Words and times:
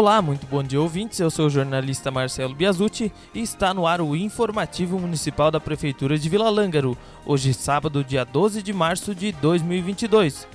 Olá, 0.00 0.22
muito 0.22 0.46
bom 0.46 0.62
dia 0.62 0.80
ouvintes. 0.80 1.20
Eu 1.20 1.30
sou 1.30 1.44
o 1.44 1.50
jornalista 1.50 2.10
Marcelo 2.10 2.54
Biasucci 2.54 3.12
e 3.34 3.42
está 3.42 3.74
no 3.74 3.86
ar 3.86 4.00
o 4.00 4.16
informativo 4.16 4.98
municipal 4.98 5.50
da 5.50 5.60
Prefeitura 5.60 6.18
de 6.18 6.26
Vila 6.26 6.48
Lângaro, 6.48 6.96
hoje 7.26 7.52
sábado, 7.52 8.02
dia 8.02 8.24
12 8.24 8.62
de 8.62 8.72
março 8.72 9.14
de 9.14 9.30
2022. 9.30 10.48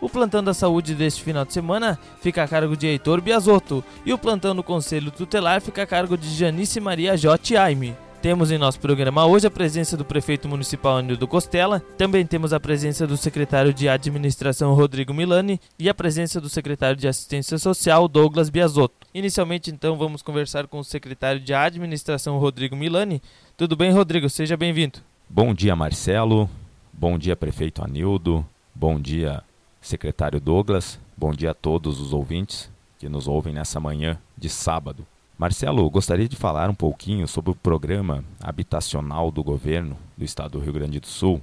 O 0.00 0.08
plantão 0.08 0.42
da 0.42 0.54
saúde 0.54 0.94
deste 0.94 1.22
final 1.22 1.44
de 1.44 1.52
semana 1.52 1.98
fica 2.22 2.42
a 2.42 2.48
cargo 2.48 2.74
de 2.74 2.86
Heitor 2.86 3.20
Biasotto 3.20 3.84
e 4.02 4.14
o 4.14 4.18
plantão 4.18 4.56
do 4.56 4.62
Conselho 4.62 5.10
Tutelar 5.10 5.60
fica 5.60 5.82
a 5.82 5.86
cargo 5.86 6.16
de 6.16 6.30
Janice 6.30 6.80
Maria 6.80 7.18
Jotti 7.18 7.54
Aime. 7.54 7.94
Temos 8.26 8.50
em 8.50 8.58
nosso 8.58 8.80
programa 8.80 9.24
hoje 9.24 9.46
a 9.46 9.50
presença 9.52 9.96
do 9.96 10.04
prefeito 10.04 10.48
municipal 10.48 10.96
Anildo 10.96 11.28
Costela, 11.28 11.78
também 11.96 12.26
temos 12.26 12.52
a 12.52 12.58
presença 12.58 13.06
do 13.06 13.16
secretário 13.16 13.72
de 13.72 13.88
administração 13.88 14.74
Rodrigo 14.74 15.14
Milani 15.14 15.60
e 15.78 15.88
a 15.88 15.94
presença 15.94 16.40
do 16.40 16.48
secretário 16.48 16.96
de 16.96 17.06
assistência 17.06 17.56
social 17.56 18.08
Douglas 18.08 18.50
Biasotto. 18.50 19.06
Inicialmente, 19.14 19.70
então, 19.70 19.96
vamos 19.96 20.22
conversar 20.22 20.66
com 20.66 20.80
o 20.80 20.84
secretário 20.84 21.40
de 21.40 21.54
administração 21.54 22.36
Rodrigo 22.38 22.74
Milani. 22.74 23.22
Tudo 23.56 23.76
bem, 23.76 23.92
Rodrigo? 23.92 24.28
Seja 24.28 24.56
bem-vindo. 24.56 24.98
Bom 25.30 25.54
dia, 25.54 25.76
Marcelo. 25.76 26.50
Bom 26.92 27.16
dia, 27.16 27.36
prefeito 27.36 27.84
Anildo. 27.84 28.44
Bom 28.74 28.98
dia, 28.98 29.40
secretário 29.80 30.40
Douglas. 30.40 30.98
Bom 31.16 31.30
dia 31.30 31.52
a 31.52 31.54
todos 31.54 32.00
os 32.00 32.12
ouvintes 32.12 32.68
que 32.98 33.08
nos 33.08 33.28
ouvem 33.28 33.54
nessa 33.54 33.78
manhã 33.78 34.18
de 34.36 34.48
sábado. 34.48 35.06
Marcelo, 35.38 35.90
gostaria 35.90 36.26
de 36.26 36.34
falar 36.34 36.70
um 36.70 36.74
pouquinho 36.74 37.28
sobre 37.28 37.50
o 37.50 37.54
programa 37.54 38.24
habitacional 38.40 39.30
do 39.30 39.44
governo 39.44 39.94
do 40.16 40.24
estado 40.24 40.52
do 40.52 40.60
Rio 40.60 40.72
Grande 40.72 40.98
do 40.98 41.06
Sul, 41.06 41.42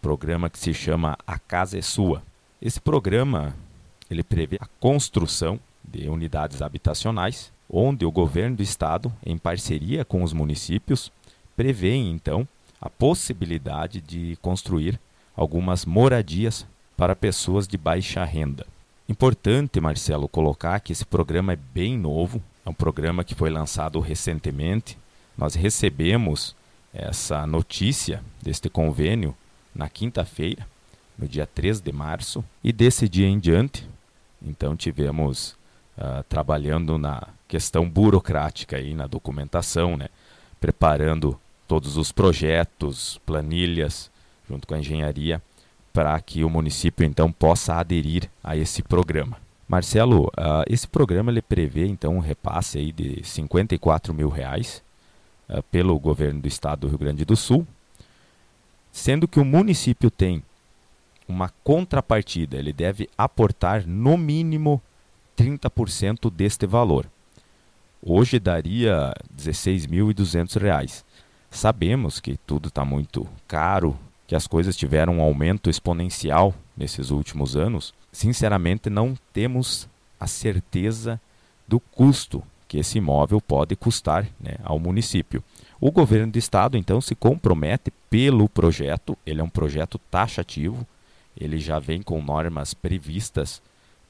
programa 0.00 0.48
que 0.48 0.58
se 0.58 0.72
chama 0.72 1.18
A 1.26 1.38
Casa 1.38 1.78
é 1.78 1.82
Sua. 1.82 2.22
Esse 2.60 2.80
programa 2.80 3.54
ele 4.10 4.22
prevê 4.22 4.56
a 4.58 4.66
construção 4.80 5.60
de 5.84 6.08
unidades 6.08 6.62
habitacionais, 6.62 7.52
onde 7.68 8.06
o 8.06 8.10
governo 8.10 8.56
do 8.56 8.62
estado, 8.62 9.12
em 9.26 9.36
parceria 9.36 10.06
com 10.06 10.22
os 10.22 10.32
municípios, 10.32 11.12
prevê 11.54 11.94
então 11.94 12.48
a 12.80 12.88
possibilidade 12.88 14.00
de 14.00 14.38
construir 14.40 14.98
algumas 15.36 15.84
moradias 15.84 16.66
para 16.96 17.14
pessoas 17.14 17.68
de 17.68 17.76
baixa 17.76 18.24
renda. 18.24 18.66
Importante, 19.06 19.80
Marcelo, 19.80 20.26
colocar 20.28 20.80
que 20.80 20.92
esse 20.92 21.04
programa 21.04 21.52
é 21.52 21.56
bem 21.56 21.98
novo, 21.98 22.42
é 22.64 22.70
um 22.70 22.74
programa 22.74 23.24
que 23.24 23.34
foi 23.34 23.50
lançado 23.50 23.98
recentemente. 24.00 24.96
Nós 25.36 25.54
recebemos 25.54 26.54
essa 26.92 27.46
notícia 27.46 28.22
deste 28.42 28.68
convênio 28.68 29.34
na 29.74 29.88
quinta-feira, 29.88 30.66
no 31.18 31.26
dia 31.26 31.46
3 31.46 31.80
de 31.80 31.92
março, 31.92 32.44
e 32.62 32.72
desse 32.72 33.08
dia 33.08 33.26
em 33.26 33.38
diante, 33.38 33.88
então 34.40 34.76
tivemos 34.76 35.56
uh, 35.96 36.22
trabalhando 36.28 36.98
na 36.98 37.28
questão 37.48 37.88
burocrática 37.88 38.76
aí 38.76 38.94
na 38.94 39.06
documentação, 39.06 39.96
né, 39.96 40.08
preparando 40.60 41.38
todos 41.66 41.96
os 41.96 42.12
projetos, 42.12 43.18
planilhas, 43.24 44.10
junto 44.48 44.66
com 44.66 44.74
a 44.74 44.78
engenharia, 44.78 45.40
para 45.92 46.18
que 46.20 46.44
o 46.44 46.50
município 46.50 47.04
então 47.04 47.30
possa 47.30 47.74
aderir 47.74 48.28
a 48.42 48.56
esse 48.56 48.82
programa. 48.82 49.36
Marcelo, 49.72 50.24
uh, 50.26 50.62
esse 50.68 50.86
programa 50.86 51.30
ele 51.30 51.40
prevê 51.40 51.86
então 51.86 52.16
um 52.16 52.18
repasse 52.18 52.76
aí 52.76 52.92
de 52.92 53.24
54 53.24 54.12
mil 54.12 54.28
reais 54.28 54.82
uh, 55.48 55.62
pelo 55.70 55.98
governo 55.98 56.42
do 56.42 56.46
estado 56.46 56.80
do 56.80 56.88
Rio 56.88 56.98
Grande 56.98 57.24
do 57.24 57.34
Sul, 57.34 57.66
sendo 58.92 59.26
que 59.26 59.40
o 59.40 59.44
município 59.46 60.10
tem 60.10 60.42
uma 61.26 61.48
contrapartida, 61.64 62.58
ele 62.58 62.70
deve 62.70 63.08
aportar 63.16 63.86
no 63.86 64.18
mínimo 64.18 64.78
30% 65.38 66.30
deste 66.30 66.66
valor. 66.66 67.06
Hoje 68.02 68.38
daria 68.38 69.14
R$ 69.16 69.52
16.200. 69.52 71.02
Sabemos 71.50 72.20
que 72.20 72.36
tudo 72.46 72.68
está 72.68 72.84
muito 72.84 73.26
caro, 73.48 73.98
que 74.26 74.34
as 74.34 74.46
coisas 74.46 74.76
tiveram 74.76 75.16
um 75.16 75.22
aumento 75.22 75.70
exponencial 75.70 76.54
nesses 76.76 77.08
últimos 77.08 77.56
anos, 77.56 77.94
sinceramente 78.12 78.90
não 78.90 79.16
temos 79.32 79.88
a 80.20 80.26
certeza 80.26 81.20
do 81.66 81.80
custo 81.80 82.42
que 82.68 82.78
esse 82.78 82.98
imóvel 82.98 83.40
pode 83.40 83.74
custar 83.74 84.26
né, 84.40 84.56
ao 84.62 84.78
município. 84.78 85.42
O 85.80 85.90
governo 85.90 86.30
do 86.30 86.38
estado 86.38 86.76
então 86.76 87.00
se 87.00 87.14
compromete 87.14 87.90
pelo 88.08 88.48
projeto, 88.48 89.16
ele 89.26 89.40
é 89.40 89.44
um 89.44 89.48
projeto 89.48 89.98
taxativo, 90.10 90.86
ele 91.36 91.58
já 91.58 91.78
vem 91.78 92.02
com 92.02 92.22
normas 92.22 92.72
previstas 92.72 93.60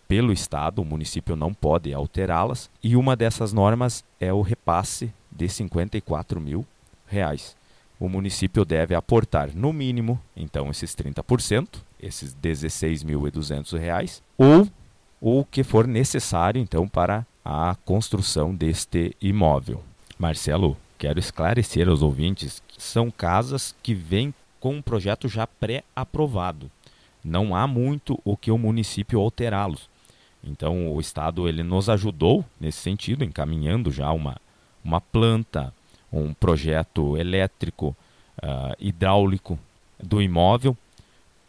pelo 0.07 0.33
estado, 0.33 0.83
o 0.83 0.85
município 0.85 1.35
não 1.35 1.55
pode 1.55 1.95
alterá-las, 1.95 2.69
e 2.83 2.97
uma 2.97 3.17
dessas 3.17 3.53
normas 3.53 4.05
é 4.21 4.33
o 4.33 4.43
repasse 4.43 5.11
de 5.31 5.49
54 5.49 6.41
mil 6.41 6.67
reais. 7.07 7.57
O 7.99 8.09
município 8.09 8.65
deve 8.65 8.95
aportar 8.95 9.55
no 9.55 9.73
mínimo, 9.73 10.21
então, 10.37 10.71
esses 10.71 10.95
30%, 10.95 11.69
esses 12.03 12.33
R$ 12.33 12.51
16.200, 12.51 14.21
ou 14.37 14.69
o 15.21 15.45
que 15.45 15.63
for 15.63 15.87
necessário, 15.87 16.61
então, 16.61 16.89
para 16.89 17.25
a 17.45 17.77
construção 17.85 18.55
deste 18.55 19.17
imóvel. 19.21 19.83
Marcelo, 20.19 20.77
quero 20.99 21.19
esclarecer 21.19 21.89
aos 21.89 22.03
ouvintes 22.03 22.63
que 22.67 22.83
são 22.83 23.11
casas 23.11 23.75
que 23.83 23.95
vêm 23.95 24.35
com 24.59 24.75
um 24.77 24.83
projeto 24.83 25.29
já 25.29 25.47
pré-aprovado. 25.47 26.71
Não 27.25 27.55
há 27.55 27.67
muito 27.67 28.19
o 28.25 28.37
que 28.37 28.51
o 28.51 28.59
município 28.59 29.21
alterá-los. 29.21 29.89
Então, 30.43 30.93
o 30.93 31.01
Estado 31.01 31.49
ele 31.49 31.63
nos 31.63 31.89
ajudou 31.89 32.45
nesse 32.61 32.79
sentido, 32.79 33.25
encaminhando 33.25 33.93
já 33.93 34.11
uma, 34.11 34.37
uma 34.85 35.01
planta, 35.01 35.73
um 36.13 36.35
projeto 36.35 37.17
elétrico, 37.17 37.97
uh, 38.43 38.75
hidráulico 38.79 39.59
do 40.03 40.21
imóvel 40.21 40.77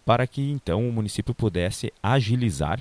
para 0.05 0.27
que 0.27 0.51
então 0.51 0.87
o 0.87 0.91
município 0.91 1.33
pudesse 1.33 1.91
agilizar 2.01 2.79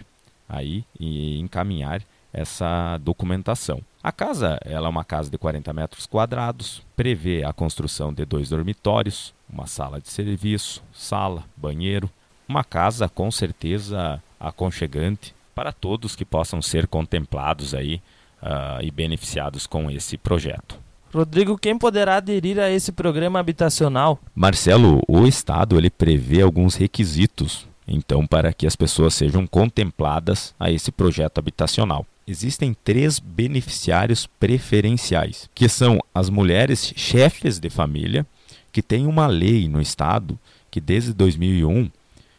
aí 0.48 0.84
e 0.98 1.38
encaminhar 1.38 2.02
essa 2.32 2.98
documentação. 2.98 3.80
A 4.02 4.10
casa 4.10 4.58
ela 4.64 4.86
é 4.86 4.90
uma 4.90 5.04
casa 5.04 5.30
de 5.30 5.38
40 5.38 5.72
metros 5.72 6.06
quadrados, 6.06 6.82
prevê 6.96 7.44
a 7.44 7.52
construção 7.52 8.12
de 8.12 8.24
dois 8.24 8.48
dormitórios, 8.48 9.32
uma 9.48 9.66
sala 9.66 10.00
de 10.00 10.08
serviço, 10.08 10.82
sala, 10.92 11.44
banheiro, 11.56 12.10
uma 12.48 12.64
casa 12.64 13.08
com 13.08 13.30
certeza 13.30 14.22
aconchegante 14.40 15.34
para 15.54 15.72
todos 15.72 16.16
que 16.16 16.24
possam 16.24 16.60
ser 16.60 16.86
contemplados 16.86 17.74
aí 17.74 18.00
uh, 18.42 18.82
e 18.82 18.90
beneficiados 18.90 19.66
com 19.66 19.90
esse 19.90 20.16
projeto. 20.16 20.78
Rodrigo, 21.12 21.58
quem 21.58 21.76
poderá 21.76 22.16
aderir 22.16 22.58
a 22.58 22.70
esse 22.70 22.90
programa 22.90 23.38
habitacional? 23.38 24.18
Marcelo, 24.34 25.02
o 25.06 25.26
Estado 25.26 25.76
ele 25.76 25.90
prevê 25.90 26.40
alguns 26.40 26.74
requisitos, 26.74 27.68
então, 27.86 28.26
para 28.26 28.50
que 28.50 28.66
as 28.66 28.74
pessoas 28.74 29.12
sejam 29.12 29.46
contempladas 29.46 30.54
a 30.58 30.70
esse 30.70 30.90
projeto 30.90 31.38
habitacional. 31.38 32.06
Existem 32.26 32.74
três 32.82 33.18
beneficiários 33.18 34.26
preferenciais, 34.26 35.50
que 35.54 35.68
são 35.68 36.00
as 36.14 36.30
mulheres 36.30 36.94
chefes 36.96 37.58
de 37.58 37.68
família, 37.68 38.26
que 38.72 38.80
tem 38.80 39.06
uma 39.06 39.26
lei 39.26 39.68
no 39.68 39.82
Estado 39.82 40.38
que 40.70 40.80
desde 40.80 41.12
2001 41.12 41.90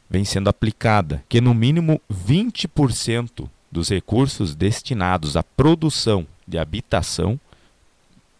vem 0.09 0.25
sendo 0.25 0.47
aplicada, 0.47 1.23
que 1.29 1.39
no 1.39 1.53
mínimo 1.53 2.01
20% 2.11 3.47
dos 3.71 3.89
recursos 3.89 4.55
destinados 4.55 5.37
à 5.37 5.43
produção 5.43 6.25
de 6.47 6.57
habitação 6.57 7.39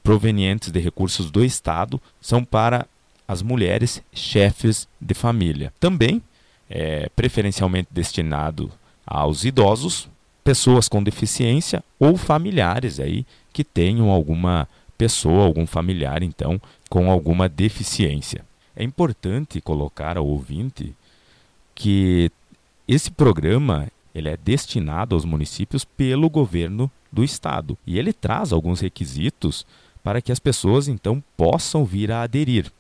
provenientes 0.04 0.70
de 0.70 0.80
recursos 0.80 1.32
do 1.32 1.44
Estado 1.44 2.00
são 2.22 2.44
para 2.44 2.86
as 3.28 3.42
mulheres 3.42 4.04
chefes 4.14 4.88
de 5.00 5.14
família. 5.14 5.74
Também 5.80 6.22
é 6.70 7.10
preferencialmente 7.16 7.88
destinado 7.90 8.70
aos 9.06 9.46
idosos, 9.46 10.10
pessoas 10.44 10.90
com 10.90 11.02
deficiência 11.02 11.84
ou 11.98 12.18
familiares 12.18 13.00
aí 13.00 13.26
que 13.54 13.64
tenham 13.64 14.10
alguma 14.10 14.68
pessoa, 14.98 15.46
algum 15.46 15.66
familiar 15.66 16.22
então 16.22 16.60
com 16.90 17.10
alguma 17.10 17.48
deficiência. 17.48 18.46
É 18.76 18.84
importante 18.84 19.62
colocar 19.62 20.18
ao 20.18 20.28
ouvinte 20.28 20.94
que 21.74 22.32
esse 22.88 23.10
programa 23.10 23.88
ele 24.14 24.30
é 24.30 24.38
destinado 24.38 25.16
aos 25.16 25.26
municípios 25.26 25.84
pelo 25.84 26.30
governo 26.30 26.92
do 27.12 27.24
estado 27.24 27.78
e 27.86 27.98
ele 27.98 28.14
traz 28.14 28.52
alguns 28.52 28.80
requisitos 28.80 29.66
para 30.04 30.22
que 30.22 30.32
as 30.32 30.40
pessoas 30.40 30.88
então 30.88 31.24
possam 31.38 31.86
vir 31.86 32.12
a 32.12 32.22
aderir. 32.22 32.72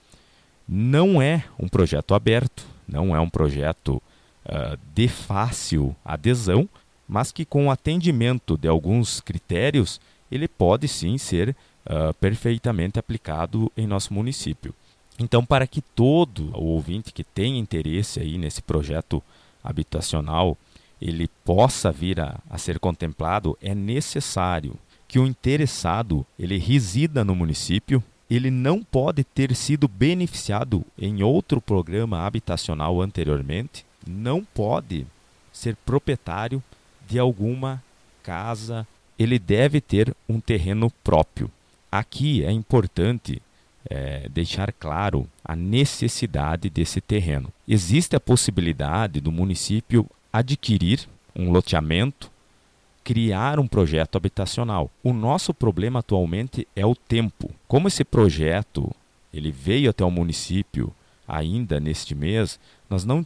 Não 0.67 1.21
é 1.21 1.43
um 1.57 1.67
projeto 1.67 2.13
aberto, 2.13 2.65
não 2.87 3.15
é 3.15 3.19
um 3.19 3.29
projeto 3.29 4.01
uh, 4.45 4.77
de 4.93 5.07
fácil 5.07 5.95
adesão, 6.03 6.67
mas 7.07 7.31
que 7.31 7.45
com 7.45 7.67
o 7.67 7.71
atendimento 7.71 8.57
de 8.57 8.67
alguns 8.67 9.21
critérios 9.21 9.99
ele 10.31 10.47
pode 10.47 10.87
sim 10.87 11.17
ser 11.17 11.49
uh, 11.49 12.13
perfeitamente 12.19 12.99
aplicado 12.99 13.71
em 13.77 13.87
nosso 13.87 14.13
município. 14.13 14.73
Então, 15.19 15.45
para 15.45 15.67
que 15.67 15.79
todo 15.79 16.49
o 16.57 16.65
ouvinte 16.65 17.13
que 17.13 17.23
tem 17.23 17.59
interesse 17.59 18.19
aí 18.19 18.37
nesse 18.37 18.61
projeto 18.61 19.21
habitacional 19.63 20.57
ele 20.99 21.29
possa 21.43 21.91
vir 21.91 22.19
a, 22.19 22.39
a 22.49 22.57
ser 22.57 22.79
contemplado, 22.79 23.57
é 23.61 23.75
necessário 23.75 24.75
que 25.13 25.19
o 25.19 25.27
interessado 25.27 26.25
ele 26.39 26.57
resida 26.57 27.23
no 27.23 27.35
município, 27.35 28.03
ele 28.27 28.49
não 28.49 28.81
pode 28.81 29.23
ter 29.23 29.55
sido 29.55 29.87
beneficiado 29.87 30.83
em 30.97 31.21
outro 31.21 31.61
programa 31.61 32.25
habitacional 32.25 32.99
anteriormente, 32.99 33.85
não 34.07 34.43
pode 34.43 35.05
ser 35.51 35.75
proprietário 35.85 36.63
de 37.07 37.19
alguma 37.19 37.79
casa, 38.23 38.87
ele 39.19 39.37
deve 39.37 39.79
ter 39.79 40.15
um 40.27 40.39
terreno 40.39 40.91
próprio. 41.03 41.47
Aqui 41.91 42.43
é 42.43 42.51
importante 42.51 43.39
é, 43.87 44.27
deixar 44.29 44.73
claro 44.73 45.27
a 45.45 45.55
necessidade 45.55 46.71
desse 46.71 46.99
terreno. 46.99 47.53
Existe 47.67 48.15
a 48.15 48.19
possibilidade 48.19 49.21
do 49.21 49.31
município 49.31 50.09
adquirir 50.33 51.07
um 51.35 51.51
loteamento, 51.51 52.31
criar 53.03 53.59
um 53.59 53.67
projeto 53.67 54.15
habitacional. 54.15 54.89
O 55.03 55.13
nosso 55.13 55.53
problema 55.53 55.99
atualmente 55.99 56.67
é 56.75 56.85
o 56.85 56.95
tempo. 56.95 57.51
Como 57.67 57.87
esse 57.87 58.03
projeto 58.03 58.89
ele 59.33 59.51
veio 59.51 59.89
até 59.89 60.05
o 60.05 60.11
município 60.11 60.93
ainda 61.27 61.79
neste 61.79 62.13
mês, 62.13 62.59
nós 62.89 63.03
não 63.03 63.25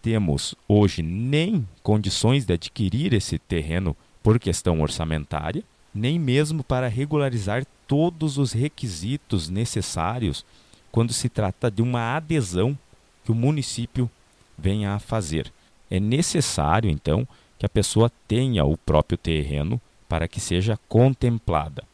temos 0.00 0.54
hoje 0.68 1.02
nem 1.02 1.66
condições 1.82 2.44
de 2.44 2.52
adquirir 2.52 3.12
esse 3.12 3.38
terreno 3.38 3.96
por 4.22 4.38
questão 4.38 4.80
orçamentária, 4.80 5.62
nem 5.94 6.18
mesmo 6.18 6.62
para 6.62 6.88
regularizar 6.88 7.66
todos 7.86 8.38
os 8.38 8.52
requisitos 8.52 9.48
necessários 9.48 10.44
quando 10.90 11.12
se 11.12 11.28
trata 11.28 11.70
de 11.70 11.82
uma 11.82 12.16
adesão 12.16 12.78
que 13.24 13.32
o 13.32 13.34
município 13.34 14.10
venha 14.56 14.94
a 14.94 14.98
fazer. 14.98 15.52
É 15.90 16.00
necessário, 16.00 16.90
então, 16.90 17.26
que 17.62 17.66
a 17.66 17.68
pessoa 17.68 18.10
tenha 18.26 18.64
o 18.64 18.76
próprio 18.76 19.16
terreno 19.16 19.80
para 20.08 20.26
que 20.26 20.40
seja 20.40 20.76
contemplada 20.88 21.84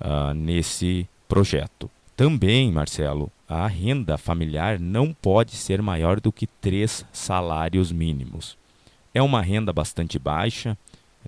uh, 0.00 0.32
nesse 0.32 1.08
projeto. 1.26 1.90
Também, 2.16 2.70
Marcelo, 2.70 3.28
a 3.48 3.66
renda 3.66 4.16
familiar 4.16 4.78
não 4.78 5.12
pode 5.12 5.56
ser 5.56 5.82
maior 5.82 6.20
do 6.20 6.30
que 6.30 6.46
três 6.46 7.04
salários 7.12 7.90
mínimos. 7.90 8.56
É 9.12 9.20
uma 9.20 9.42
renda 9.42 9.72
bastante 9.72 10.20
baixa, 10.20 10.78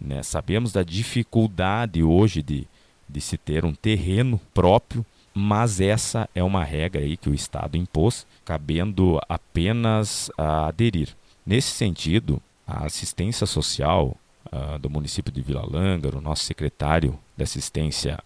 né? 0.01 0.23
sabemos 0.23 0.71
da 0.71 0.85
dificuldade 0.85 2.01
hoje 2.01 2.45
de 2.45 2.69
de 3.09 3.21
se 3.21 3.37
ter 3.37 3.65
um 3.65 3.75
terreno 3.75 4.41
próprio, 4.55 5.05
mas 5.35 5.81
essa 5.81 6.31
é 6.33 6.45
uma 6.45 6.63
regra 6.63 7.01
aí 7.01 7.17
que 7.17 7.29
o 7.29 7.35
Estado 7.35 7.77
impôs, 7.77 8.25
cabendo 8.45 9.21
apenas 9.29 10.31
a 10.39 10.69
aderir. 10.69 11.09
Nesse 11.45 11.71
sentido, 11.71 12.41
a 12.71 12.87
assistência 12.87 13.47
social 13.47 14.17
uh, 14.53 14.79
do 14.79 14.89
município 14.89 15.33
de 15.33 15.43
Vila 15.43 15.67
Lângaro, 15.69 16.19
o 16.19 16.23
nosso 16.23 16.45
secretário 16.45 17.19
de 17.37 17.43
assistência 17.43 18.19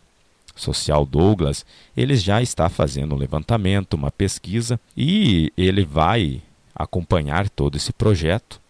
social 0.55 1.05
Douglas, 1.05 1.65
ele 1.97 2.15
já 2.17 2.41
está 2.41 2.69
fazendo 2.69 3.15
um 3.15 3.19
levantamento, 3.19 3.95
uma 3.95 4.11
pesquisa 4.11 4.79
e 4.97 5.53
ele 5.57 5.85
vai 5.85 6.43
acompanhar 6.75 7.49
todo 7.49 7.77
esse 7.77 7.93
projeto 7.93 8.61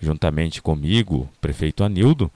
juntamente 0.00 0.60
comigo, 0.60 1.28
prefeito 1.40 1.82
Anildo, 1.82 2.30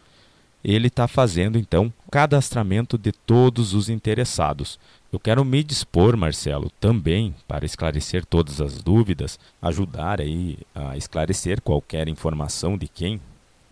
ele 0.65 0.89
está 0.89 1.07
fazendo 1.07 1.59
então 1.59 1.93
cadastramento 2.11 2.99
de 2.99 3.13
todos 3.13 3.75
os 3.75 3.89
interessados. 3.89 4.79
Eu 5.11 5.19
quero 5.19 5.45
me 5.45 5.63
dispor, 5.65 6.17
Marcelo, 6.17 6.71
também 6.79 7.35
para 7.47 7.65
esclarecer 7.65 8.27
todas 8.27 8.61
as 8.61 8.83
dúvidas, 8.83 9.39
ajudar 9.61 10.21
aí 10.21 10.59
a 10.75 10.97
esclarecer 10.97 11.63
qualquer 11.63 12.09
informação 12.09 12.77
de 12.77 12.87
quem 12.87 13.17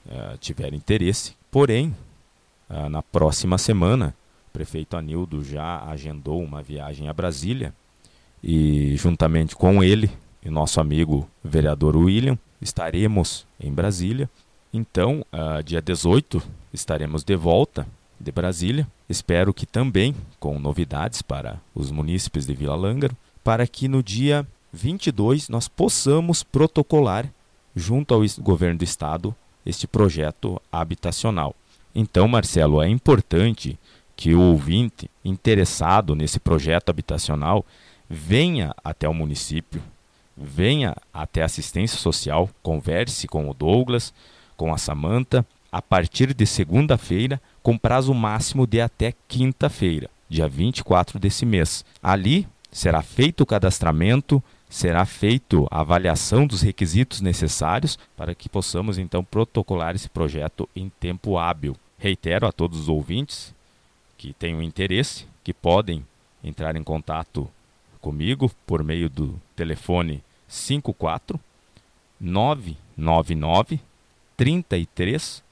uh, 0.06 0.38
tiver 0.40 0.72
interesse. 0.72 1.34
Porém, 1.50 1.94
uh, 2.70 2.88
na 2.88 3.02
próxima 3.02 3.58
semana, 3.58 4.14
o 4.48 4.50
prefeito 4.50 4.96
Anildo 4.96 5.44
já 5.44 5.84
agendou 5.84 6.42
uma 6.42 6.62
viagem 6.62 7.08
a 7.08 7.12
Brasília 7.12 7.74
e 8.42 8.96
juntamente 8.96 9.54
com 9.54 9.84
ele 9.84 10.10
e 10.42 10.48
nosso 10.48 10.80
amigo 10.80 11.28
vereador 11.44 11.96
William 11.96 12.38
estaremos 12.62 13.46
em 13.60 13.70
Brasília 13.72 14.30
então, 14.76 15.24
uh, 15.32 15.62
dia 15.62 15.80
18, 15.80 16.42
estaremos 16.70 17.24
de 17.24 17.34
volta 17.34 17.86
de 18.18 18.32
Brasília. 18.32 18.86
Espero 19.08 19.54
que 19.54 19.66
também 19.66 20.14
com 20.40 20.58
novidades 20.58 21.22
para 21.22 21.60
os 21.74 21.90
munícipes 21.90 22.46
de 22.46 22.54
Vila 22.54 22.74
Lângaro, 22.74 23.16
para 23.44 23.66
que 23.66 23.88
no 23.88 24.02
dia 24.02 24.46
22 24.72 25.48
nós 25.48 25.68
possamos 25.68 26.42
protocolar 26.42 27.30
junto 27.74 28.14
ao 28.14 28.22
governo 28.40 28.78
do 28.78 28.84
estado 28.84 29.34
este 29.64 29.86
projeto 29.86 30.60
habitacional. 30.70 31.54
Então, 31.94 32.28
Marcelo, 32.28 32.82
é 32.82 32.88
importante 32.88 33.78
que 34.14 34.34
o 34.34 34.40
ouvinte 34.40 35.10
interessado 35.24 36.14
nesse 36.14 36.40
projeto 36.40 36.90
habitacional 36.90 37.64
venha 38.08 38.74
até 38.82 39.08
o 39.08 39.14
município, 39.14 39.82
venha 40.36 40.96
até 41.12 41.42
a 41.42 41.46
assistência 41.46 41.98
social, 41.98 42.48
converse 42.62 43.26
com 43.26 43.48
o 43.48 43.54
Douglas, 43.54 44.12
com 44.56 44.72
a 44.72 44.78
Samanta 44.78 45.44
a 45.70 45.82
partir 45.82 46.32
de 46.32 46.46
segunda-feira, 46.46 47.40
com 47.66 47.76
prazo 47.76 48.14
máximo 48.14 48.64
de 48.64 48.80
até 48.80 49.12
quinta-feira, 49.26 50.08
dia 50.28 50.46
24 50.46 51.18
desse 51.18 51.44
mês. 51.44 51.84
Ali 52.00 52.46
será 52.70 53.02
feito 53.02 53.40
o 53.40 53.46
cadastramento, 53.46 54.40
será 54.70 55.04
feito 55.04 55.66
a 55.68 55.80
avaliação 55.80 56.46
dos 56.46 56.62
requisitos 56.62 57.20
necessários 57.20 57.98
para 58.16 58.36
que 58.36 58.48
possamos 58.48 58.98
então 58.98 59.24
protocolar 59.24 59.96
esse 59.96 60.08
projeto 60.08 60.68
em 60.76 60.88
tempo 61.00 61.38
hábil. 61.38 61.74
Reitero 61.98 62.46
a 62.46 62.52
todos 62.52 62.78
os 62.78 62.88
ouvintes 62.88 63.52
que 64.16 64.32
tenham 64.32 64.62
interesse, 64.62 65.26
que 65.42 65.52
podem 65.52 66.06
entrar 66.44 66.76
em 66.76 66.84
contato 66.84 67.50
comigo 68.00 68.48
por 68.64 68.84
meio 68.84 69.10
do 69.10 69.34
telefone 69.56 70.22
54 70.46 71.40
999 72.20 73.80
33 74.36 75.42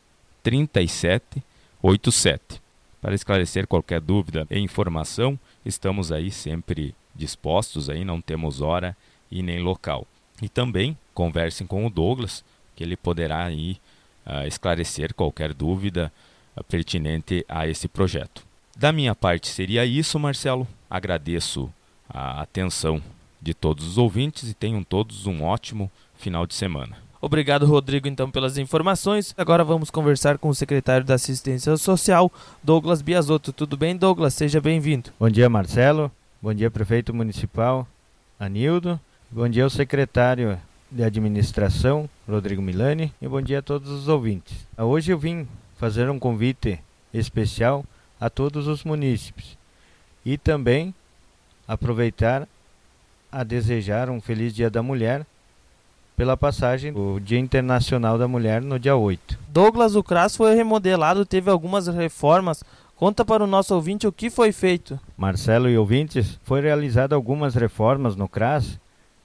37 0.44 1.42
87. 1.84 2.62
Para 2.98 3.14
esclarecer 3.14 3.66
qualquer 3.66 4.00
dúvida 4.00 4.46
e 4.50 4.58
informação, 4.58 5.38
estamos 5.66 6.10
aí 6.10 6.30
sempre 6.30 6.94
dispostos 7.14 7.90
aí, 7.90 8.06
não 8.06 8.22
temos 8.22 8.62
hora 8.62 8.96
e 9.30 9.42
nem 9.42 9.60
local. 9.60 10.06
E 10.40 10.48
também 10.48 10.96
conversem 11.12 11.66
com 11.66 11.86
o 11.86 11.90
Douglas, 11.90 12.42
que 12.74 12.82
ele 12.82 12.96
poderá 12.96 13.44
aí 13.44 13.78
uh, 14.26 14.46
esclarecer 14.46 15.12
qualquer 15.12 15.52
dúvida 15.52 16.10
uh, 16.56 16.64
pertinente 16.64 17.44
a 17.46 17.68
esse 17.68 17.86
projeto. 17.86 18.46
Da 18.74 18.90
minha 18.90 19.14
parte 19.14 19.48
seria 19.48 19.84
isso, 19.84 20.18
Marcelo. 20.18 20.66
Agradeço 20.88 21.70
a 22.08 22.40
atenção 22.40 23.02
de 23.42 23.52
todos 23.52 23.86
os 23.86 23.98
ouvintes 23.98 24.48
e 24.48 24.54
tenham 24.54 24.82
todos 24.82 25.26
um 25.26 25.44
ótimo 25.44 25.92
final 26.16 26.46
de 26.46 26.54
semana. 26.54 27.03
Obrigado, 27.24 27.64
Rodrigo, 27.64 28.06
então, 28.06 28.30
pelas 28.30 28.58
informações. 28.58 29.32
Agora 29.38 29.64
vamos 29.64 29.88
conversar 29.88 30.36
com 30.36 30.50
o 30.50 30.54
secretário 30.54 31.06
da 31.06 31.14
Assistência 31.14 31.74
Social, 31.78 32.30
Douglas 32.62 33.00
Biasotto. 33.00 33.50
Tudo 33.50 33.78
bem, 33.78 33.96
Douglas? 33.96 34.34
Seja 34.34 34.60
bem-vindo. 34.60 35.10
Bom 35.18 35.30
dia, 35.30 35.48
Marcelo. 35.48 36.12
Bom 36.42 36.52
dia, 36.52 36.70
prefeito 36.70 37.14
municipal 37.14 37.88
Anildo. 38.38 39.00
Bom 39.30 39.48
dia 39.48 39.64
ao 39.64 39.70
secretário 39.70 40.60
de 40.90 41.02
Administração, 41.02 42.10
Rodrigo 42.28 42.60
Milani. 42.60 43.10
E 43.22 43.26
bom 43.26 43.40
dia 43.40 43.60
a 43.60 43.62
todos 43.62 43.88
os 43.88 44.06
ouvintes. 44.06 44.54
Hoje 44.76 45.10
eu 45.10 45.18
vim 45.18 45.48
fazer 45.78 46.10
um 46.10 46.18
convite 46.18 46.78
especial 47.14 47.86
a 48.20 48.28
todos 48.28 48.68
os 48.68 48.84
munícipes 48.84 49.56
e 50.26 50.36
também 50.36 50.94
aproveitar 51.66 52.46
a 53.32 53.42
desejar 53.42 54.10
um 54.10 54.20
feliz 54.20 54.54
Dia 54.54 54.68
da 54.68 54.82
Mulher 54.82 55.24
pela 56.16 56.36
passagem 56.36 56.92
do 56.92 57.18
Dia 57.20 57.38
Internacional 57.38 58.16
da 58.16 58.28
Mulher 58.28 58.62
no 58.62 58.78
dia 58.78 58.96
8. 58.96 59.38
Douglas, 59.48 59.96
o 59.96 60.02
CRAS 60.02 60.36
foi 60.36 60.54
remodelado, 60.54 61.26
teve 61.26 61.50
algumas 61.50 61.86
reformas. 61.88 62.62
Conta 62.96 63.24
para 63.24 63.42
o 63.42 63.46
nosso 63.46 63.74
ouvinte 63.74 64.06
o 64.06 64.12
que 64.12 64.30
foi 64.30 64.52
feito. 64.52 64.98
Marcelo 65.16 65.68
e 65.68 65.76
ouvintes, 65.76 66.38
foi 66.44 66.60
realizada 66.60 67.14
algumas 67.14 67.54
reformas 67.54 68.14
no 68.14 68.28
CRAS, 68.28 68.78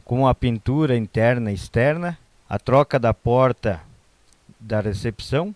como 0.04 0.28
a 0.28 0.34
pintura 0.34 0.98
interna 0.98 1.52
e 1.52 1.56
externa, 1.56 2.18
a 2.50 2.58
troca 2.58 2.98
da 2.98 3.14
porta 3.14 3.80
da 4.60 4.82
recepção, 4.82 5.54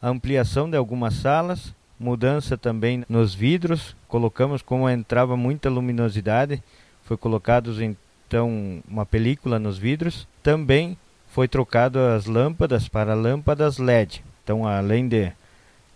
a 0.00 0.08
ampliação 0.08 0.68
de 0.68 0.76
algumas 0.76 1.14
salas, 1.14 1.74
mudança 1.98 2.58
também 2.58 3.02
nos 3.08 3.34
vidros, 3.34 3.96
colocamos 4.06 4.60
como 4.60 4.88
entrava 4.90 5.36
muita 5.36 5.70
luminosidade, 5.70 6.62
foi 7.02 7.16
colocados 7.16 7.80
em 7.80 7.96
então 8.26 8.82
uma 8.88 9.06
película 9.06 9.58
nos 9.58 9.78
vidros. 9.78 10.26
Também 10.42 10.96
foi 11.28 11.48
trocado 11.48 11.98
as 11.98 12.26
lâmpadas 12.26 12.88
para 12.88 13.14
lâmpadas 13.14 13.78
LED. 13.78 14.24
Então, 14.42 14.66
além 14.66 15.08
de, 15.08 15.32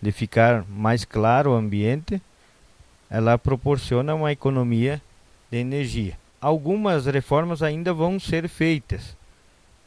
de 0.01 0.11
ficar 0.11 0.65
mais 0.67 1.05
claro 1.05 1.51
o 1.51 1.55
ambiente, 1.55 2.21
ela 3.09 3.37
proporciona 3.37 4.13
uma 4.13 4.31
economia 4.31 5.01
de 5.51 5.57
energia. 5.57 6.17
Algumas 6.41 7.05
reformas 7.05 7.61
ainda 7.63 7.93
vão 7.93 8.19
ser 8.19 8.47
feitas, 8.47 9.15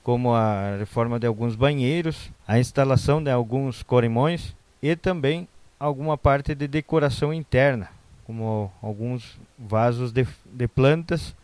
como 0.02 0.34
a 0.34 0.76
reforma 0.78 1.18
de 1.18 1.26
alguns 1.26 1.54
banheiros, 1.54 2.30
a 2.46 2.58
instalação 2.58 3.22
de 3.22 3.30
alguns 3.30 3.82
corrimões 3.82 4.54
e 4.82 4.96
também 4.96 5.48
alguma 5.78 6.16
parte 6.16 6.54
de 6.54 6.66
decoração 6.66 7.32
interna, 7.32 7.88
como 8.24 8.72
alguns 8.82 9.38
vasos 9.58 10.12
de, 10.12 10.26
de 10.46 10.68
plantas, 10.68 11.34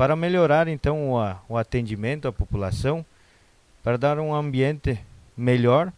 para 0.00 0.16
melhorar 0.16 0.66
então 0.66 1.10
o, 1.12 1.36
o 1.46 1.58
atendimento 1.58 2.26
à 2.26 2.32
população, 2.32 3.04
para 3.82 3.98
dar 3.98 4.18
um 4.18 4.34
ambiente 4.34 4.98
melhor 5.36 5.92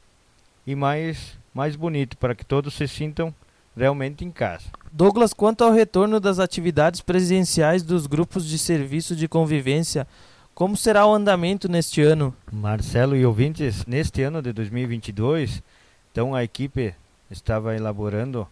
e 0.66 0.74
mais, 0.74 1.38
mais 1.54 1.76
bonito, 1.76 2.16
para 2.16 2.34
que 2.34 2.44
todos 2.44 2.74
se 2.74 2.88
sintam 2.88 3.32
realmente 3.76 4.24
em 4.24 4.30
casa. 4.32 4.64
Douglas, 4.90 5.32
quanto 5.32 5.62
ao 5.62 5.70
retorno 5.70 6.18
das 6.18 6.40
atividades 6.40 7.00
presenciais 7.00 7.84
dos 7.84 8.08
grupos 8.08 8.44
de 8.44 8.58
serviço 8.58 9.14
de 9.14 9.28
convivência, 9.28 10.04
como 10.52 10.76
será 10.76 11.06
o 11.06 11.14
andamento 11.14 11.68
neste 11.68 12.02
ano? 12.02 12.34
Marcelo 12.50 13.14
e 13.14 13.24
ouvintes, 13.24 13.86
neste 13.86 14.20
ano 14.20 14.42
de 14.42 14.52
2022, 14.52 15.62
então 16.10 16.34
a 16.34 16.42
equipe 16.42 16.92
estava 17.30 17.76
elaborando 17.76 18.48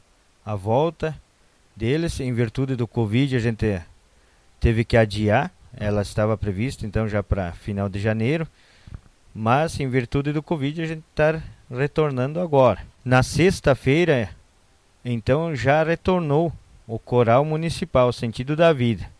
a 0.47 0.55
volta 0.55 1.13
deles 1.75 2.21
em 2.21 2.33
virtude 2.33 2.77
do 2.77 2.87
Covid, 2.87 3.35
a 3.35 3.41
gente 3.41 3.83
teve 4.61 4.85
que 4.85 4.97
adiar, 4.97 5.51
ela 5.75 6.03
estava 6.03 6.37
prevista 6.37 6.87
então 6.87 7.09
já 7.09 7.23
para 7.23 7.53
final 7.53 7.89
de 7.89 7.99
janeiro, 7.99 8.47
mas 9.35 9.81
em 9.81 9.89
virtude 9.89 10.33
do 10.33 10.43
Covid 10.43 10.83
a 10.83 10.87
gente 10.87 11.05
está 11.11 11.43
retornando 11.71 12.39
agora. 12.39 12.87
Na 13.05 13.23
sexta-feira, 13.23 14.29
então 15.05 15.57
já 15.57 15.83
retornou 15.83 16.53
o 16.87 16.99
coral 16.99 17.45
municipal 17.45 18.13
Sentido 18.13 18.55
da 18.55 18.73
Vida. 18.73 19.11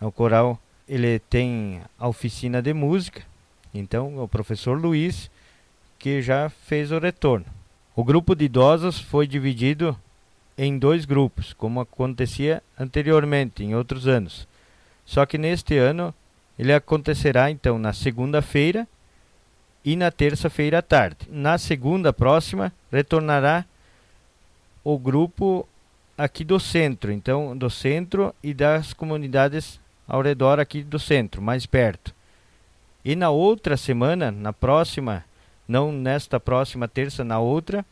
O 0.00 0.10
coral 0.10 0.58
ele 0.88 1.18
tem 1.18 1.80
a 1.98 2.08
oficina 2.08 2.60
de 2.60 2.74
música, 2.74 3.22
então 3.72 4.18
o 4.22 4.28
professor 4.28 4.78
Luiz 4.78 5.30
que 5.98 6.20
já 6.20 6.50
fez 6.50 6.90
o 6.90 6.98
retorno. 6.98 7.46
O 7.96 8.02
grupo 8.02 8.34
de 8.34 8.46
idosos 8.46 8.98
foi 9.00 9.26
dividido 9.26 9.96
em 10.58 10.78
dois 10.78 11.04
grupos, 11.04 11.52
como 11.52 11.80
acontecia 11.80 12.62
anteriormente 12.78 13.62
em 13.62 13.74
outros 13.74 14.06
anos. 14.06 14.46
Só 15.04 15.26
que 15.26 15.38
neste 15.38 15.76
ano 15.76 16.14
ele 16.58 16.72
acontecerá 16.72 17.50
então 17.50 17.78
na 17.78 17.92
segunda-feira 17.92 18.86
e 19.84 19.96
na 19.96 20.10
terça-feira 20.10 20.78
à 20.78 20.82
tarde. 20.82 21.28
Na 21.28 21.58
segunda 21.58 22.12
próxima 22.12 22.72
retornará 22.90 23.64
o 24.82 24.98
grupo 24.98 25.68
aqui 26.16 26.44
do 26.44 26.58
centro, 26.60 27.12
então 27.12 27.56
do 27.56 27.68
centro 27.68 28.34
e 28.42 28.54
das 28.54 28.92
comunidades 28.92 29.80
ao 30.06 30.22
redor 30.22 30.60
aqui 30.60 30.82
do 30.82 30.98
centro, 30.98 31.42
mais 31.42 31.66
perto. 31.66 32.14
E 33.04 33.16
na 33.16 33.30
outra 33.30 33.76
semana, 33.76 34.30
na 34.30 34.52
próxima, 34.52 35.24
não 35.66 35.92
nesta 35.92 36.38
próxima 36.38 36.88
terça, 36.88 37.24
na 37.24 37.38
outra, 37.38 37.84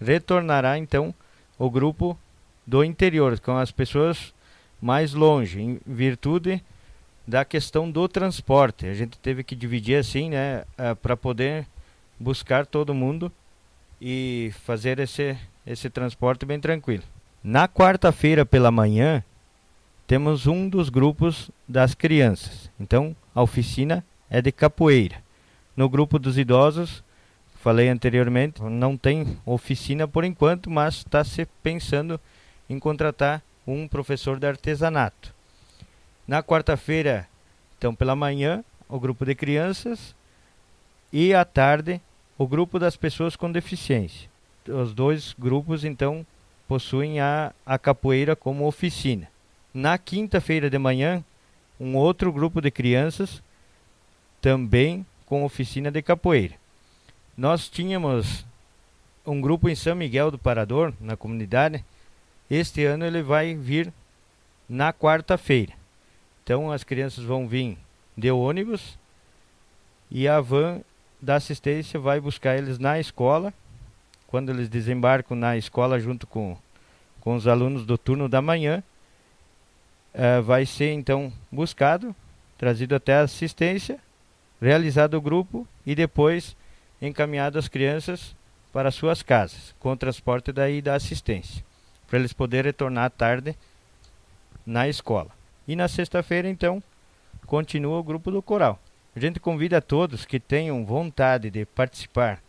retornará 0.00 0.78
então 0.78 1.14
o 1.58 1.70
grupo 1.70 2.18
do 2.66 2.84
interior, 2.84 3.38
com 3.40 3.56
as 3.56 3.70
pessoas 3.70 4.32
mais 4.80 5.12
longe, 5.12 5.60
em 5.60 5.80
virtude 5.86 6.62
da 7.26 7.44
questão 7.44 7.90
do 7.90 8.08
transporte. 8.08 8.86
A 8.86 8.94
gente 8.94 9.18
teve 9.18 9.44
que 9.44 9.54
dividir 9.54 9.96
assim, 9.96 10.30
né, 10.30 10.64
eh, 10.78 10.94
para 10.94 11.16
poder 11.16 11.66
buscar 12.18 12.64
todo 12.64 12.94
mundo 12.94 13.30
e 14.00 14.52
fazer 14.64 14.98
esse, 14.98 15.36
esse 15.66 15.90
transporte 15.90 16.46
bem 16.46 16.58
tranquilo. 16.58 17.02
Na 17.42 17.68
quarta-feira 17.68 18.46
pela 18.46 18.70
manhã, 18.70 19.22
temos 20.06 20.46
um 20.46 20.68
dos 20.68 20.88
grupos 20.88 21.50
das 21.68 21.94
crianças. 21.94 22.70
Então, 22.80 23.14
a 23.34 23.42
oficina 23.42 24.04
é 24.30 24.40
de 24.40 24.50
capoeira. 24.50 25.16
No 25.76 25.88
grupo 25.88 26.18
dos 26.18 26.38
idosos, 26.38 27.04
falei 27.60 27.88
anteriormente, 27.88 28.62
não 28.62 28.96
tem 28.96 29.38
oficina 29.44 30.08
por 30.08 30.24
enquanto, 30.24 30.70
mas 30.70 30.96
está 30.96 31.22
se 31.22 31.46
pensando 31.62 32.18
em 32.70 32.78
contratar 32.78 33.42
um 33.72 33.86
professor 33.86 34.38
de 34.38 34.46
artesanato. 34.46 35.34
Na 36.26 36.42
quarta-feira, 36.42 37.28
então 37.76 37.94
pela 37.94 38.16
manhã, 38.16 38.64
o 38.88 38.98
grupo 38.98 39.24
de 39.24 39.34
crianças 39.34 40.14
e 41.12 41.34
à 41.34 41.44
tarde 41.44 42.00
o 42.38 42.46
grupo 42.46 42.78
das 42.78 42.96
pessoas 42.96 43.36
com 43.36 43.50
deficiência. 43.50 44.30
Os 44.66 44.94
dois 44.94 45.34
grupos 45.38 45.84
então 45.84 46.24
possuem 46.66 47.20
a, 47.20 47.52
a 47.66 47.78
capoeira 47.78 48.36
como 48.36 48.66
oficina. 48.66 49.28
Na 49.74 49.98
quinta-feira 49.98 50.70
de 50.70 50.78
manhã, 50.78 51.24
um 51.80 51.96
outro 51.96 52.32
grupo 52.32 52.60
de 52.60 52.70
crianças, 52.70 53.42
também 54.40 55.04
com 55.26 55.44
oficina 55.44 55.90
de 55.90 56.00
capoeira. 56.00 56.54
Nós 57.36 57.68
tínhamos 57.68 58.46
um 59.26 59.40
grupo 59.40 59.68
em 59.68 59.74
São 59.74 59.94
Miguel 59.94 60.30
do 60.30 60.38
Parador, 60.38 60.92
na 61.00 61.16
comunidade. 61.16 61.84
Este 62.50 62.84
ano 62.84 63.04
ele 63.04 63.22
vai 63.22 63.54
vir 63.54 63.92
na 64.68 64.92
quarta-feira. 64.92 65.72
Então 66.42 66.70
as 66.70 66.82
crianças 66.84 67.24
vão 67.24 67.46
vir 67.46 67.76
de 68.16 68.30
ônibus 68.30 68.98
e 70.10 70.26
a 70.26 70.40
van 70.40 70.80
da 71.20 71.36
assistência 71.36 71.98
vai 71.98 72.20
buscar 72.20 72.56
eles 72.56 72.78
na 72.78 72.98
escola. 72.98 73.52
Quando 74.26 74.50
eles 74.50 74.68
desembarcam 74.68 75.36
na 75.36 75.56
escola 75.56 75.98
junto 75.98 76.26
com, 76.26 76.56
com 77.20 77.34
os 77.34 77.46
alunos 77.46 77.84
do 77.84 77.96
turno 77.96 78.28
da 78.28 78.42
manhã, 78.42 78.82
uh, 80.14 80.42
vai 80.42 80.66
ser 80.66 80.92
então 80.92 81.32
buscado, 81.50 82.14
trazido 82.56 82.94
até 82.94 83.14
a 83.14 83.22
assistência, 83.22 83.98
realizado 84.60 85.14
o 85.14 85.20
grupo 85.20 85.66
e 85.86 85.94
depois 85.94 86.56
encaminhado 87.00 87.58
as 87.58 87.68
crianças 87.68 88.34
para 88.72 88.90
suas 88.90 89.22
casas, 89.22 89.74
com 89.78 89.96
transporte 89.96 90.52
daí 90.52 90.82
da 90.82 90.94
assistência, 90.94 91.64
para 92.08 92.18
eles 92.18 92.32
poderem 92.32 92.70
retornar 92.70 93.04
à 93.04 93.10
tarde 93.10 93.54
na 94.66 94.88
escola. 94.88 95.30
E 95.68 95.76
na 95.76 95.86
sexta-feira, 95.86 96.48
então, 96.48 96.82
continua 97.46 97.98
o 97.98 98.02
grupo 98.02 98.32
do 98.32 98.42
coral. 98.42 98.80
A 99.14 99.20
gente 99.20 99.38
convida 99.38 99.78
a 99.78 99.82
todos 99.82 100.24
que 100.24 100.40
tenham 100.40 100.84
vontade 100.84 101.50
de 101.50 101.64
participar 101.64 102.42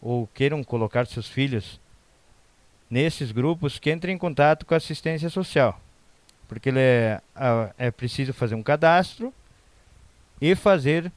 ou 0.00 0.26
queiram 0.34 0.62
colocar 0.62 1.06
seus 1.06 1.28
filhos 1.28 1.80
nesses 2.90 3.32
grupos 3.32 3.78
que 3.78 3.90
entrem 3.90 4.14
em 4.14 4.18
contato 4.18 4.66
com 4.66 4.74
a 4.74 4.76
assistência 4.76 5.30
social 5.30 5.80
porque 6.52 6.68
ele 6.68 6.80
é, 6.80 7.20
é 7.78 7.90
preciso 7.90 8.34
fazer 8.34 8.54
um 8.54 8.62
cadastro 8.62 9.32
e 10.38 10.54
fazer 10.54 11.10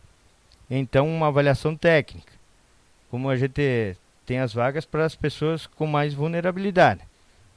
então 0.69 1.10
uma 1.10 1.27
avaliação 1.27 1.75
técnica. 1.75 2.31
Como 3.12 3.29
a 3.29 3.36
gente 3.36 3.98
tem 4.25 4.39
as 4.39 4.53
vagas 4.53 4.86
para 4.86 5.03
as 5.03 5.13
pessoas 5.13 5.67
com 5.67 5.86
mais 5.86 6.13
vulnerabilidade. 6.13 7.01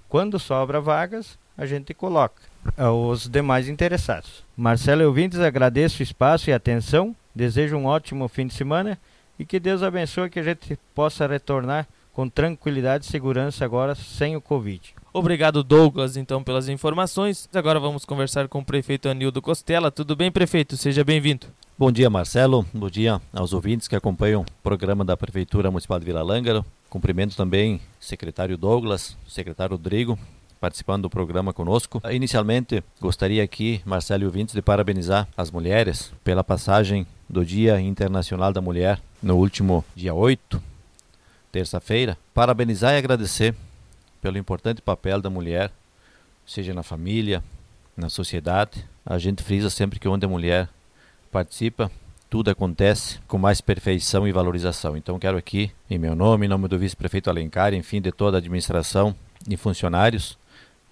Quando 0.09 0.39
sobra 0.39 0.81
vagas, 0.81 1.39
a 1.57 1.67
gente 1.67 1.93
coloca 1.93 2.43
os 2.77 3.29
demais 3.29 3.69
interessados. 3.69 4.45
Marcelo 4.57 5.03
Euvintes, 5.03 5.41
agradeço 5.41 6.01
o 6.01 6.03
espaço 6.03 6.49
e 6.49 6.53
atenção. 6.53 7.15
Desejo 7.35 7.77
um 7.77 7.87
ótimo 7.87 8.27
fim 8.27 8.47
de 8.47 8.55
semana 8.55 8.99
e 9.39 9.45
que 9.45 9.61
Deus 9.61 9.83
abençoe 9.83 10.31
que 10.31 10.41
a 10.41 10.43
gente 10.43 10.79
possa 10.95 11.27
retornar 11.27 11.87
com 12.19 12.29
tranquilidade 12.29 13.05
e 13.05 13.09
segurança 13.09 13.65
agora 13.65 13.95
sem 13.95 14.35
o 14.35 14.41
Covid. 14.41 14.93
Obrigado, 15.13 15.63
Douglas, 15.63 16.17
então, 16.17 16.43
pelas 16.43 16.69
informações. 16.69 17.49
Agora 17.55 17.79
vamos 17.79 18.05
conversar 18.05 18.49
com 18.49 18.59
o 18.59 18.65
prefeito 18.65 19.09
Anildo 19.09 19.41
Costela. 19.41 19.89
Tudo 19.89 20.17
bem, 20.17 20.29
prefeito? 20.29 20.77
Seja 20.77 21.05
bem-vindo. 21.05 21.47
Bom 21.79 21.93
dia, 21.93 22.11
Marcelo. 22.11 22.67
Bom 22.75 22.91
dia 22.91 23.21
aos 23.33 23.53
ouvintes 23.53 23.87
que 23.87 23.95
acompanham 23.95 24.41
o 24.41 24.63
programa 24.65 25.05
da 25.05 25.17
Prefeitura 25.17 25.71
Municipal 25.71 26.01
de 26.01 26.07
Vila 26.07 26.21
Lângaro. 26.21 26.65
Cumprimento 26.91 27.37
também 27.37 27.77
o 27.77 27.81
secretário 28.05 28.59
Douglas, 28.59 29.17
o 29.25 29.31
secretário 29.31 29.77
Rodrigo, 29.77 30.19
participando 30.61 31.03
do 31.03 31.11
programa 31.11 31.53
conosco. 31.53 32.03
Inicialmente, 32.11 32.83
gostaria 33.01 33.45
aqui, 33.45 33.81
Marcelo 33.87 34.25
e 34.25 34.27
ouvintes, 34.27 34.57
de 34.57 34.61
parabenizar 34.61 35.29
as 35.37 35.53
mulheres 35.53 36.13
pela 36.25 36.43
passagem 36.43 37.07
do 37.29 37.47
Dia 37.47 37.81
Internacional 37.81 38.53
da 38.53 38.61
Mulher 38.61 39.01
no 39.23 39.37
último 39.37 39.85
dia 39.95 40.13
8, 40.13 40.61
terça-feira. 41.51 42.17
Parabenizar 42.35 42.95
e 42.95 42.99
agradecer 42.99 43.55
pelo 44.21 44.39
importante 44.39 44.83
papel 44.83 45.21
da 45.21 45.31
mulher, 45.31 45.71
seja 46.47 46.75
na 46.75 46.83
família, 46.83 47.43
na 47.97 48.09
sociedade. 48.09 48.85
A 49.05 49.19
gente 49.19 49.43
frisa 49.43 49.71
sempre 49.71 49.99
que 49.99 50.09
onde 50.09 50.27
a 50.27 50.29
mulher 50.29 50.69
participa, 51.31 51.91
tudo 52.31 52.51
acontece 52.51 53.19
com 53.27 53.39
mais 53.39 53.61
perfeição 53.61 54.27
e 54.27 54.33
valorização. 54.33 54.97
Então 54.97 55.19
quero 55.19 55.37
aqui, 55.37 55.71
em 55.91 55.99
meu 55.99 56.15
nome, 56.15 56.47
em 56.47 56.49
nome 56.49 56.69
do 56.69 56.79
vice-prefeito 56.79 57.31
Alencar, 57.31 57.73
enfim, 57.75 58.01
de 58.01 58.13
toda 58.13 58.37
a 58.37 58.39
administração 58.39 59.15
e 59.49 59.57
funcionários, 59.57 60.39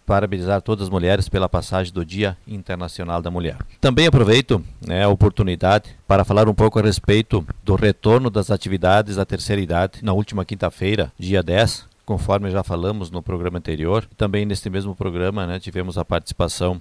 parabenizar 0.07 0.63
todas 0.63 0.85
as 0.85 0.89
mulheres 0.89 1.29
pela 1.29 1.49
passagem 1.49 1.93
do 1.93 2.05
Dia 2.05 2.39
Internacional 2.47 3.21
da 3.21 3.31
Mulher. 3.31 3.59
Também 3.81 4.07
aproveito 4.07 4.65
né, 4.87 5.03
a 5.03 5.09
oportunidade 5.09 5.91
para 6.07 6.25
falar 6.25 6.49
um 6.49 6.55
pouco 6.55 6.79
a 6.79 6.83
respeito 6.83 7.45
do 7.65 7.75
retorno 7.75 8.31
das 8.31 8.51
atividades 8.51 9.17
da 9.17 9.27
terceira 9.27 9.61
idade 9.61 10.05
na 10.05 10.13
última 10.13 10.45
quinta-feira, 10.45 11.13
dia 11.19 11.43
10, 11.43 11.87
conforme 12.05 12.51
já 12.51 12.63
falamos 12.63 13.11
no 13.11 13.21
programa 13.21 13.59
anterior. 13.59 14.09
Também 14.17 14.47
neste 14.47 14.71
mesmo 14.71 14.95
programa 14.95 15.45
né, 15.45 15.59
tivemos 15.59 15.99
a 15.99 16.05
participação 16.05 16.81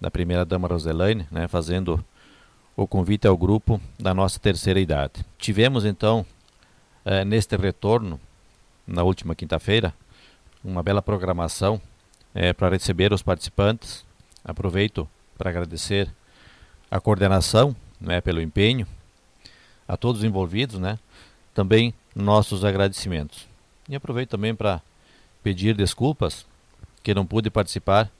da 0.00 0.10
primeira-dama 0.10 0.66
Roselaine, 0.66 1.26
né, 1.30 1.46
fazendo 1.46 2.02
o 2.74 2.86
convite 2.86 3.26
ao 3.26 3.36
grupo 3.36 3.80
da 3.98 4.14
nossa 4.14 4.38
terceira 4.40 4.80
idade. 4.80 5.24
Tivemos 5.38 5.84
então, 5.84 6.24
eh, 7.04 7.24
neste 7.24 7.56
retorno, 7.56 8.20
na 8.86 9.02
última 9.02 9.34
quinta-feira, 9.34 9.94
uma 10.62 10.82
bela 10.82 11.00
programação 11.00 11.80
eh, 12.36 12.52
para 12.52 12.68
receber 12.68 13.12
os 13.14 13.22
participantes. 13.22 14.04
Aproveito 14.44 15.08
para 15.38 15.48
agradecer 15.48 16.08
a 16.90 17.00
coordenação 17.00 17.74
né, 17.98 18.20
pelo 18.20 18.42
empenho, 18.42 18.86
a 19.88 19.96
todos 19.96 20.20
os 20.20 20.24
envolvidos, 20.24 20.78
né, 20.78 20.98
também 21.54 21.94
nossos 22.14 22.64
agradecimentos. 22.64 23.48
E 23.88 23.96
aproveito 23.96 24.30
também 24.30 24.54
para 24.54 24.82
pedir 25.42 25.74
desculpas 25.74 26.44
que 27.02 27.14
não 27.14 27.24
pude 27.24 27.50
participar 27.50 28.10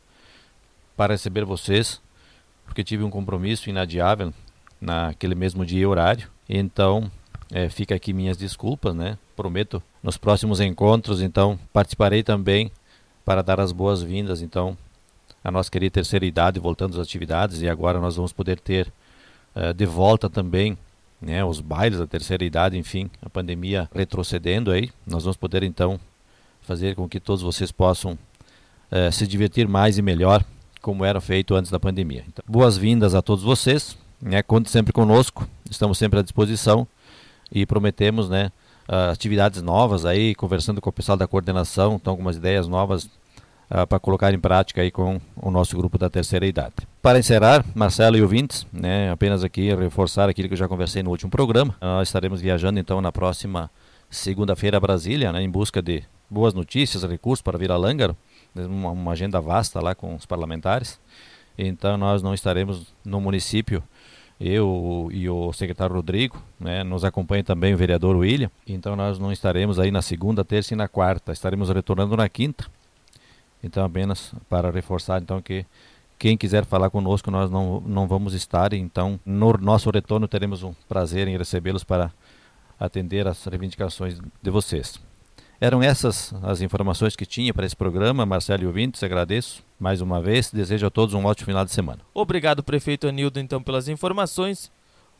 para 0.96 1.12
receber 1.12 1.44
vocês, 1.44 2.00
porque 2.64 2.82
tive 2.82 3.04
um 3.04 3.10
compromisso 3.10 3.68
inadiável 3.68 4.32
naquele 4.80 5.34
mesmo 5.34 5.66
dia 5.66 5.82
e 5.82 5.86
horário. 5.86 6.30
Então, 6.48 7.10
é, 7.52 7.68
fica 7.68 7.94
aqui 7.94 8.12
minhas 8.12 8.36
desculpas, 8.36 8.94
né? 8.94 9.18
Prometo 9.34 9.82
nos 10.02 10.16
próximos 10.16 10.60
encontros, 10.60 11.20
então 11.20 11.58
participarei 11.72 12.22
também 12.22 12.70
para 13.26 13.42
dar 13.42 13.58
as 13.58 13.72
boas-vindas, 13.72 14.40
então, 14.40 14.78
à 15.42 15.50
nossa 15.50 15.68
querida 15.68 15.94
terceira 15.94 16.24
idade, 16.24 16.60
voltando 16.60 16.94
às 16.94 17.00
atividades 17.00 17.60
e 17.60 17.68
agora 17.68 17.98
nós 17.98 18.14
vamos 18.14 18.32
poder 18.32 18.60
ter 18.60 18.86
uh, 19.56 19.74
de 19.74 19.84
volta 19.84 20.30
também, 20.30 20.78
né? 21.20 21.44
Os 21.44 21.60
bailes 21.60 21.98
da 21.98 22.06
terceira 22.06 22.44
idade, 22.44 22.78
enfim, 22.78 23.10
a 23.20 23.28
pandemia 23.28 23.90
retrocedendo 23.92 24.70
aí, 24.70 24.92
nós 25.04 25.24
vamos 25.24 25.36
poder 25.36 25.64
então 25.64 25.98
fazer 26.60 26.94
com 26.94 27.08
que 27.08 27.18
todos 27.18 27.42
vocês 27.42 27.72
possam 27.72 28.12
uh, 28.12 29.10
se 29.10 29.26
divertir 29.26 29.66
mais 29.66 29.98
e 29.98 30.02
melhor, 30.02 30.44
como 30.80 31.04
era 31.04 31.20
feito 31.20 31.56
antes 31.56 31.68
da 31.70 31.80
pandemia. 31.80 32.24
Então, 32.28 32.44
boas-vindas 32.46 33.12
a 33.12 33.20
todos 33.20 33.42
vocês, 33.42 33.98
né? 34.22 34.40
Conte 34.40 34.70
sempre 34.70 34.92
conosco, 34.92 35.48
estamos 35.68 35.98
sempre 35.98 36.20
à 36.20 36.22
disposição 36.22 36.86
e 37.50 37.66
prometemos, 37.66 38.28
né? 38.28 38.52
Uh, 38.88 39.10
atividades 39.10 39.62
novas 39.62 40.06
aí, 40.06 40.34
conversando 40.34 40.80
com 40.80 40.90
o 40.90 40.92
pessoal 40.92 41.18
da 41.18 41.26
coordenação, 41.26 41.96
então 41.96 42.12
algumas 42.12 42.36
ideias 42.36 42.68
novas 42.68 43.04
uh, 43.04 43.86
para 43.88 43.98
colocar 43.98 44.32
em 44.32 44.38
prática 44.38 44.80
aí 44.80 44.90
com 44.90 45.20
o 45.34 45.50
nosso 45.50 45.76
grupo 45.76 45.98
da 45.98 46.08
terceira 46.08 46.46
idade. 46.46 46.74
Para 47.02 47.18
encerrar, 47.18 47.64
Marcelo 47.74 48.16
e 48.16 48.22
ouvintes, 48.22 48.66
né, 48.72 49.10
apenas 49.10 49.42
aqui 49.42 49.74
reforçar 49.74 50.28
aquilo 50.28 50.48
que 50.48 50.54
eu 50.54 50.58
já 50.58 50.68
conversei 50.68 51.02
no 51.02 51.10
último 51.10 51.30
programa. 51.30 51.74
Nós 51.80 52.08
estaremos 52.08 52.40
viajando 52.40 52.78
então 52.78 53.00
na 53.00 53.10
próxima 53.10 53.70
segunda-feira 54.08 54.76
a 54.76 54.80
Brasília, 54.80 55.32
né, 55.32 55.42
em 55.42 55.50
busca 55.50 55.82
de 55.82 56.04
boas 56.30 56.54
notícias, 56.54 57.02
recursos 57.02 57.42
para 57.42 57.58
vir 57.58 57.70
a 57.72 57.76
Lângaro, 57.76 58.16
uma, 58.54 58.90
uma 58.90 59.12
agenda 59.12 59.40
vasta 59.40 59.80
lá 59.80 59.94
com 59.94 60.14
os 60.14 60.26
parlamentares. 60.26 61.00
Então 61.58 61.96
nós 61.96 62.22
não 62.22 62.34
estaremos 62.34 62.94
no 63.04 63.20
município 63.20 63.82
eu 64.40 65.08
e 65.12 65.28
o 65.28 65.52
secretário 65.52 65.94
Rodrigo, 65.94 66.42
né, 66.60 66.84
nos 66.84 67.04
acompanha 67.04 67.42
também 67.42 67.74
o 67.74 67.76
vereador 67.76 68.16
William. 68.16 68.50
Então 68.66 68.94
nós 68.94 69.18
não 69.18 69.32
estaremos 69.32 69.78
aí 69.78 69.90
na 69.90 70.02
segunda, 70.02 70.44
terça 70.44 70.74
e 70.74 70.76
na 70.76 70.88
quarta, 70.88 71.32
estaremos 71.32 71.70
retornando 71.70 72.16
na 72.16 72.28
quinta. 72.28 72.66
Então 73.62 73.84
apenas 73.84 74.34
para 74.48 74.70
reforçar 74.70 75.22
então 75.22 75.40
que 75.40 75.64
quem 76.18 76.36
quiser 76.36 76.64
falar 76.64 76.90
conosco 76.90 77.30
nós 77.30 77.50
não, 77.50 77.80
não 77.80 78.06
vamos 78.06 78.34
estar, 78.34 78.72
então 78.72 79.18
no 79.24 79.52
nosso 79.54 79.90
retorno 79.90 80.28
teremos 80.28 80.62
um 80.62 80.74
prazer 80.88 81.28
em 81.28 81.36
recebê-los 81.36 81.84
para 81.84 82.10
atender 82.78 83.26
as 83.26 83.44
reivindicações 83.44 84.18
de 84.42 84.50
vocês. 84.50 85.00
Eram 85.60 85.82
essas 85.82 86.34
as 86.42 86.60
informações 86.60 87.16
que 87.16 87.24
tinha 87.24 87.54
para 87.54 87.64
esse 87.64 87.76
programa. 87.76 88.26
Marcelo 88.26 88.64
e 88.64 88.66
ouvintes, 88.66 89.02
agradeço 89.02 89.62
mais 89.78 90.00
uma 90.00 90.20
vez. 90.20 90.50
Desejo 90.50 90.86
a 90.86 90.90
todos 90.90 91.14
um 91.14 91.24
ótimo 91.24 91.46
final 91.46 91.64
de 91.64 91.72
semana. 91.72 92.00
Obrigado, 92.12 92.62
prefeito 92.62 93.08
Anildo, 93.08 93.40
então, 93.40 93.62
pelas 93.62 93.88
informações. 93.88 94.70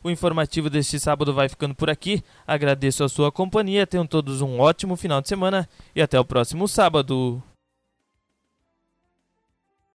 O 0.03 0.09
informativo 0.09 0.69
deste 0.69 0.99
sábado 0.99 1.33
vai 1.33 1.49
ficando 1.49 1.73
por 1.73 1.89
aqui. 1.89 2.23
Agradeço 2.45 3.03
a 3.03 3.09
sua 3.09 3.31
companhia. 3.31 3.87
Tenham 3.87 4.05
todos 4.05 4.41
um 4.41 4.59
ótimo 4.59 4.95
final 4.95 5.21
de 5.21 5.27
semana 5.27 5.67
e 5.95 6.01
até 6.01 6.19
o 6.19 6.25
próximo 6.25 6.67
sábado. 6.67 7.41